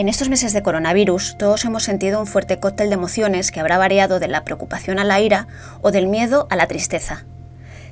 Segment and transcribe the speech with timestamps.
[0.00, 3.76] En estos meses de coronavirus, todos hemos sentido un fuerte cóctel de emociones que habrá
[3.76, 5.46] variado de la preocupación a la ira
[5.82, 7.26] o del miedo a la tristeza.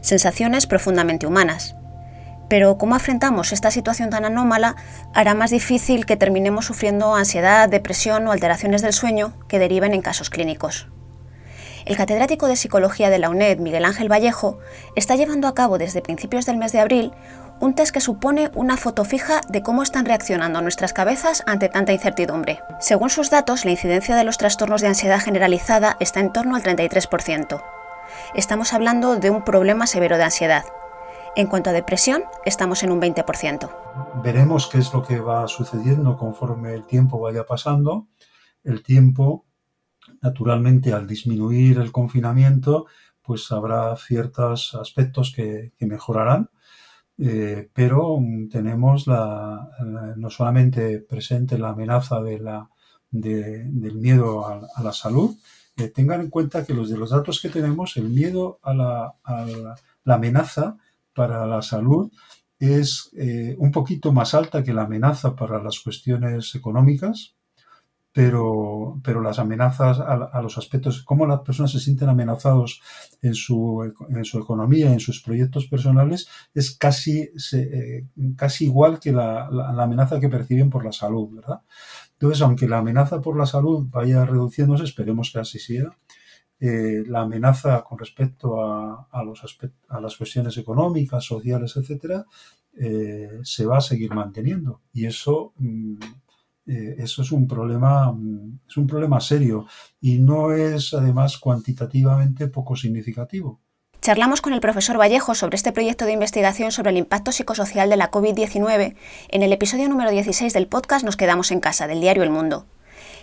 [0.00, 1.76] Sensaciones profundamente humanas.
[2.48, 4.74] Pero cómo afrontamos esta situación tan anómala
[5.12, 10.00] hará más difícil que terminemos sufriendo ansiedad, depresión o alteraciones del sueño que deriven en
[10.00, 10.88] casos clínicos.
[11.88, 14.58] El catedrático de Psicología de la UNED, Miguel Ángel Vallejo,
[14.94, 17.12] está llevando a cabo desde principios del mes de abril
[17.60, 21.94] un test que supone una foto fija de cómo están reaccionando nuestras cabezas ante tanta
[21.94, 22.60] incertidumbre.
[22.78, 26.62] Según sus datos, la incidencia de los trastornos de ansiedad generalizada está en torno al
[26.62, 27.64] 33%.
[28.34, 30.64] Estamos hablando de un problema severo de ansiedad.
[31.36, 33.70] En cuanto a depresión, estamos en un 20%.
[34.22, 38.08] Veremos qué es lo que va sucediendo conforme el tiempo vaya pasando.
[38.62, 39.46] El tiempo,
[40.22, 42.86] naturalmente, al disminuir el confinamiento,
[43.22, 46.50] pues habrá ciertos aspectos que, mejorarán.
[47.18, 48.18] Eh, pero
[48.50, 49.68] tenemos la,
[50.16, 52.70] no solamente presente la amenaza de la,
[53.10, 55.36] del miedo a, la salud,
[55.76, 59.14] eh, tengan en cuenta que los de los datos que tenemos, el miedo a la,
[60.04, 60.76] la amenaza
[61.12, 62.10] para la salud
[62.58, 67.36] es eh, un poquito más alta que la amenaza para las cuestiones económicas,
[68.18, 72.82] pero, pero las amenazas a, los aspectos, cómo las personas se sienten amenazados
[73.22, 79.12] en su, en su economía, en sus proyectos personales, es casi, eh, casi igual que
[79.12, 81.60] la, la, amenaza que perciben por la salud, ¿verdad?
[82.14, 85.96] Entonces, aunque la amenaza por la salud vaya reduciéndose, esperemos que así sea,
[86.58, 89.44] eh, la amenaza con respecto a, a, los
[89.90, 92.26] a las cuestiones económicas, sociales, etcétera,
[92.80, 94.80] eh, se va a seguir manteniendo.
[94.92, 95.98] Y eso mm,
[96.68, 99.66] eh, eso es un problema, mm, es un problema serio
[100.02, 103.60] y no es además cuantitativamente poco significativo.
[104.02, 107.96] Charlamos con el profesor Vallejo sobre este proyecto de investigación sobre el impacto psicosocial de
[107.96, 108.96] la COVID-19
[109.30, 112.66] en el episodio número 16 del podcast Nos quedamos en casa del diario El Mundo.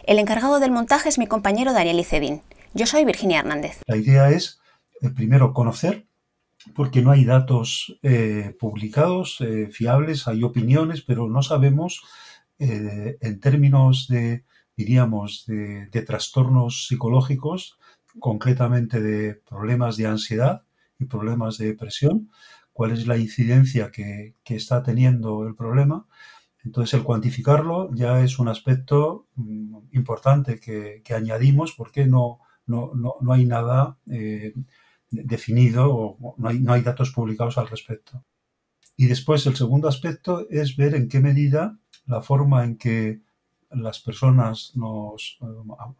[0.07, 2.41] El encargado del montaje es mi compañero Daniel Icedín.
[2.73, 3.79] Yo soy Virginia Hernández.
[3.85, 4.59] La idea es,
[5.01, 6.07] eh, primero, conocer,
[6.73, 9.37] porque no hay datos eh, publicados,
[9.71, 12.01] fiables, hay opiniones, pero no sabemos
[12.59, 14.45] eh, en términos de,
[14.77, 17.77] diríamos, de, trastornos psicológicos,
[18.19, 20.63] concretamente de problemas de ansiedad
[20.99, 22.31] y problemas de depresión,
[22.73, 26.07] cuál es la incidencia que, está teniendo el problema.
[26.63, 33.33] Entonces, el cuantificarlo ya es un aspecto mm, importante que, añadimos porque no, no, no,
[33.33, 34.53] hay nada eh,
[35.11, 38.23] definido o no hay, no hay datos publicados al respecto.
[38.97, 41.77] Y después, el segundo aspecto es ver en qué medida
[42.07, 43.21] la forma en que
[43.71, 45.45] las personas nos eh,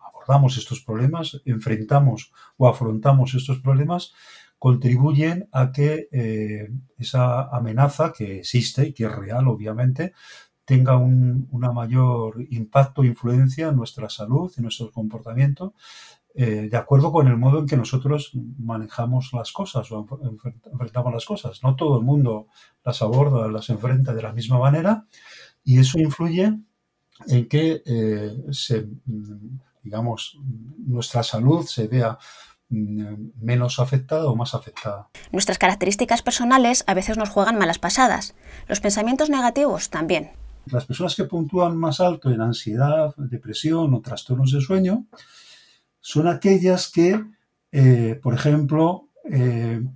[0.08, 4.14] abordamos estos problemas, enfrentamos o afrontamos estos problemas,
[4.58, 10.14] contribuyen a que eh, esa amenaza que existe y que es real, obviamente,
[10.64, 15.74] tenga un una mayor impacto e influencia en nuestra salud, en nuestro comportamiento,
[16.34, 20.06] eh, de acuerdo con el modo en que nosotros manejamos las cosas o
[20.74, 21.64] enfrentamos las cosas.
[21.64, 22.48] No todo el mundo
[22.84, 25.06] las aborda, las enfrenta de la misma manera
[25.66, 26.54] y eso influye
[27.28, 28.88] en que eh, se,
[29.84, 30.38] digamos,
[30.78, 32.18] nuestra salud se vea
[32.70, 35.10] mm, menos afectada o más afectada.
[35.32, 38.36] Nuestras características personales a veces nos juegan malas pasadas.
[38.68, 40.32] Los pensamientos negativos también.
[40.68, 45.06] Las personas que puntúan más alto en ansiedad, depresión o trastornos de sueño
[46.00, 47.24] son aquellas que,
[47.72, 49.96] eh, por ejemplo, eh, Mm,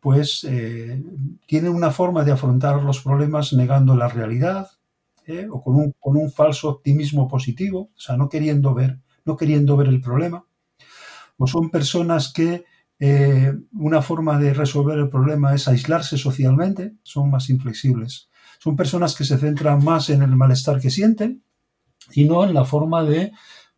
[0.00, 1.02] pues eh,
[1.46, 4.68] tiene una forma de afrontar los problemas negando la realidad
[5.26, 5.48] ¿eh?
[5.50, 9.76] o con un, con un, falso optimismo positivo, o sea, no queriendo ver, no queriendo
[9.76, 10.44] ver el problema.
[11.36, 12.64] O son personas que
[13.00, 18.28] eh, una forma de resolver el problema es aislarse socialmente, son más inflexibles.
[18.60, 21.42] Son personas que se centran más en el malestar que sienten
[22.12, 23.32] y no en la forma de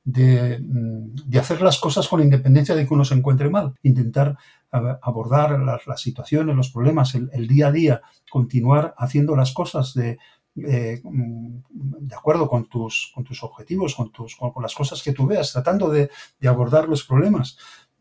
[0.06, 3.75] Mm, de, hacer las cosas con independencia de que uno se encuentre mal.
[3.82, 4.37] Intentar
[4.70, 10.19] abordar las, situaciones, los problemas, el, día a día, continuar haciendo las cosas de,
[10.56, 15.12] eh, mm, de acuerdo con tus, con tus objetivos, con, tus, con, las cosas que
[15.12, 16.10] tú veas, tratando de,
[16.47, 17.57] abordar los problemas.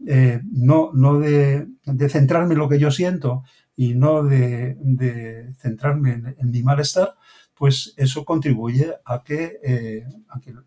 [0.06, 1.67] Eh, no, no de,
[2.09, 3.44] centrarme en lo que yo siento
[3.75, 7.15] y no de, centrarme en mi malestar,
[7.63, 10.06] pues eso contribuye a que, eh,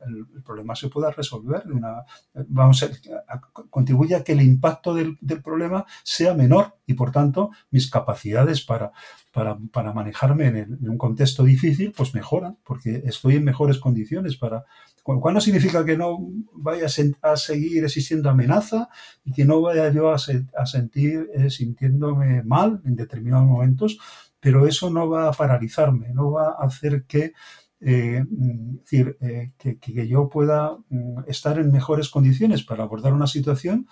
[0.07, 1.65] el, problema se pueda resolver.
[1.71, 2.07] una,
[2.49, 7.91] vamos a, contribuye a que el impacto del, problema sea menor y, por tanto, mis
[7.91, 8.93] capacidades para,
[9.31, 14.65] para, manejarme en, un contexto difícil, pues mejoran, porque estoy en mejores condiciones para...
[15.03, 16.19] Cual no significa que no
[16.55, 16.87] vaya
[17.23, 18.89] a, seguir existiendo amenaza
[19.23, 20.19] y que no vaya yo a,
[20.67, 23.99] sentir eh, sintiéndome mal en determinados momentos,
[24.41, 27.33] pero eso no va a paralizarme, no va a hacer que
[27.81, 33.27] eh, mm, decir, eh, que, yo pueda mm, estar en mejores condiciones para abordar una
[33.27, 33.87] situación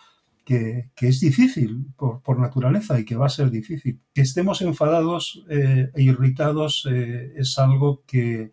[0.44, 4.00] que, es difícil por, naturaleza y que va a ser difícil.
[4.14, 8.52] Que estemos enfadados e irritados es algo que,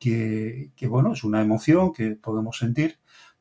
[0.00, 2.98] que, bueno, es una emoción que podemos sentir,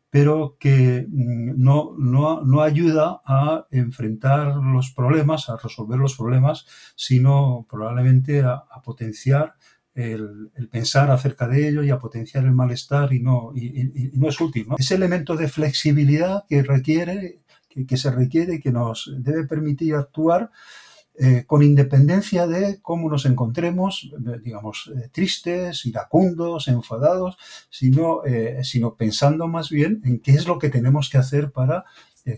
[0.09, 6.65] pero que no, no, ayuda a enfrentar los problemas, a resolver los problemas,
[6.95, 9.55] sino probablemente a potenciar
[9.99, 14.39] el, pensar acerca de ello y a potenciar el malestar y no, y, no es
[14.39, 14.67] útil.
[14.77, 17.41] Ese elemento de flexibilidad que requiere,
[17.87, 20.51] que, se requiere, que nos debe permitir actuar
[21.21, 27.37] eh, con independencia de cómo nos encontremos, eh, digamos, eh, tristes, iracundos, enfadados,
[27.69, 28.21] sino,
[28.63, 31.83] sino pensando más bien en qué es lo que tenemos que hacer para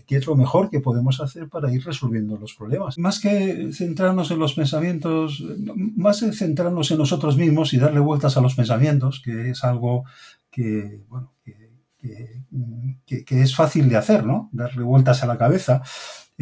[0.06, 2.98] qué es lo mejor que podemos hacer para ir resolviendo los problemas.
[2.98, 5.44] Más que centrarnos en los pensamientos,
[5.76, 10.04] más que centrarnos en nosotros mismos y darle vueltas a los pensamientos, que es algo
[10.50, 14.48] que, bueno, que, que, es fácil de hacer, ¿no?
[14.52, 15.82] Darle vueltas a la cabeza.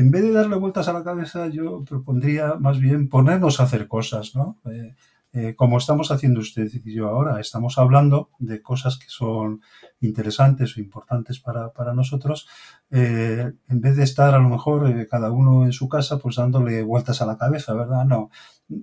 [0.00, 3.86] En vez de darle vueltas a la cabeza, yo propondría más bien ponernos a hacer
[3.86, 4.56] cosas, ¿no?
[4.64, 4.94] Eh,
[5.34, 9.60] eh, como estamos haciendo usted y yo ahora, estamos hablando de cosas que son
[10.00, 12.48] interesantes o importantes para, nosotros,
[12.90, 16.82] eh, en vez de estar a lo mejor cada uno en su casa, pues dándole
[16.82, 18.06] vueltas a la cabeza, ¿verdad?
[18.06, 18.30] No,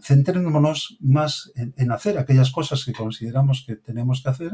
[0.04, 4.52] centrémonos más en hacer aquellas cosas que consideramos que tenemos que hacer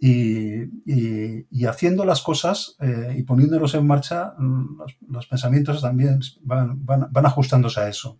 [0.00, 7.26] y, haciendo las cosas eh, y poniéndolos en marcha, mm, los, pensamientos también van, van,
[7.26, 8.18] ajustándose a eso.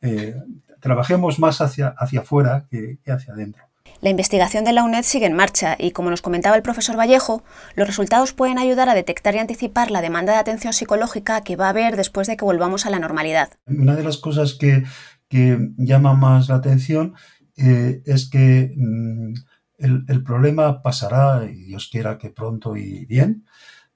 [0.00, 0.34] Eh,
[0.80, 3.64] trabajemos más hacia, hacia afuera que, hacia adentro.
[4.00, 7.44] La investigación de la UNED sigue en marcha y, como nos comentaba el profesor Vallejo,
[7.76, 11.66] los resultados pueden ayudar a detectar y anticipar la demanda de atención psicológica que va
[11.66, 13.50] a haber después de que volvamos a la normalidad.
[13.66, 14.84] Una de las cosas que,
[15.28, 17.14] que llama más la atención
[17.56, 19.34] eh, es que mm,
[19.82, 23.46] el, problema pasará, y Dios quiera que pronto y bien,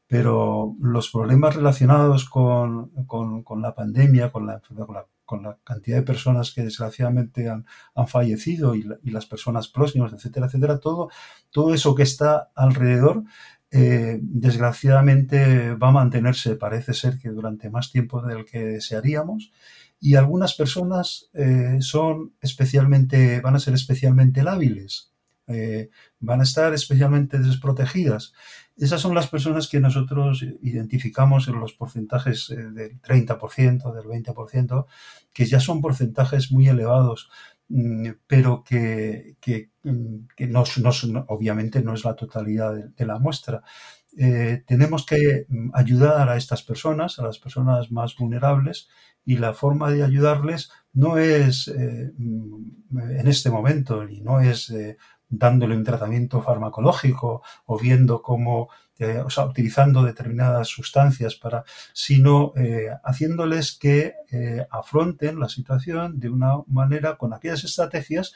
[0.06, 2.92] pero los problemas relacionados con,
[3.60, 4.60] la pandemia, con la,
[5.24, 7.64] con cantidad de personas que desgraciadamente han,
[8.06, 11.10] fallecido y, las personas próximas, etcétera, etcétera, todo,
[11.50, 13.24] todo eso que está alrededor,
[13.70, 19.52] eh, desgraciadamente va a mantenerse, parece ser que durante más tiempo del que desearíamos.
[19.98, 25.15] Y algunas personas eh, son especialmente, van a ser especialmente lábiles
[25.48, 28.32] eh, van a estar especialmente desprotegidas.
[28.76, 34.86] Esas son las personas que nosotros identificamos en los porcentajes eh, del 30%, del 20%,
[35.32, 37.30] que ya son porcentajes muy elevados,
[37.68, 39.36] mm, pero que,
[39.84, 40.16] mm,
[40.50, 40.64] no,
[41.28, 43.62] obviamente no es la totalidad de, la muestra.
[44.18, 48.88] Eh, tenemos que mm, ayudar a estas personas, a las personas más vulnerables,
[49.24, 54.72] y la forma de ayudarles no es en este momento y no es
[55.28, 58.68] dándole un tratamiento farmacológico o viendo cómo,
[58.98, 66.18] eh, o sea, utilizando determinadas sustancias para, sino eh, haciéndoles que eh, afronten la situación
[66.18, 68.34] de una manera con aquellas estrategias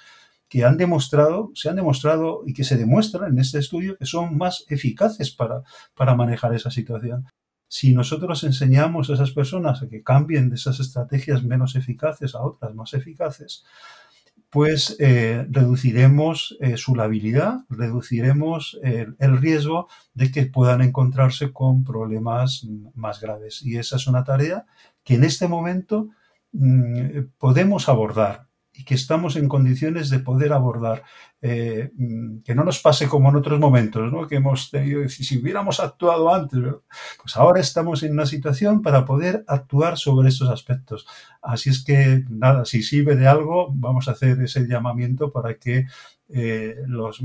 [0.50, 4.36] que han demostrado, se han demostrado y que se demuestran en este estudio que son
[4.36, 5.62] más eficaces para,
[5.94, 7.24] para manejar esa situación.
[7.68, 12.42] Si nosotros enseñamos a esas personas a que cambien de esas estrategias menos eficaces a
[12.42, 13.64] otras más eficaces,
[14.50, 22.66] pues eh, reduciremos eh, su labilidad, reduciremos el riesgo de que puedan encontrarse con problemas
[22.96, 23.62] más graves.
[23.62, 24.66] Y esa es una tarea
[25.04, 26.08] que en este momento
[26.50, 28.49] mm, podemos abordar
[28.80, 31.02] y que estamos en condiciones de poder abordar.
[31.42, 31.90] Eh,
[32.44, 34.26] que no nos pase como en otros momentos, ¿no?
[34.26, 36.60] que hemos tenido, si hubiéramos actuado antes,
[37.20, 41.06] pues ahora estamos en una situación para poder actuar sobre estos aspectos.
[41.40, 45.86] Así es que, nada, si sirve de algo, vamos a hacer ese llamamiento para que
[46.32, 47.18] eh, los,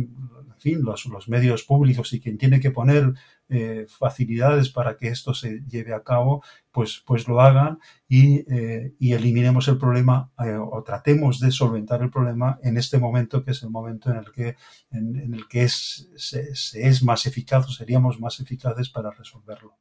[0.58, 3.14] fin, los, los, medios públicos y quien tiene que poner
[3.50, 8.94] eh, facilidades para que esto se lleve a cabo, pues, pues lo hagan y, eh,
[9.00, 13.70] eliminemos el problema o tratemos de solventar el problema en este momento que es el
[13.70, 14.56] momento en el que,
[14.92, 19.78] en, el que es, se, es más eficaz o seríamos más eficaces para resolverlo.